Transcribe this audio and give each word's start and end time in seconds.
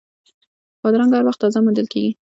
بادرنګ 0.81 1.11
هر 1.13 1.23
وخت 1.25 1.39
تازه 1.41 1.59
موندل 1.63 1.87
کېږي. 1.93 2.11